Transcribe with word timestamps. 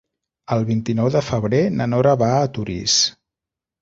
El 0.55 0.63
vint-i-nou 0.69 1.11
de 1.15 1.21
febrer 1.27 1.61
na 1.81 1.89
Nora 1.93 2.15
va 2.25 2.31
a 2.39 2.51
Torís. 2.57 2.97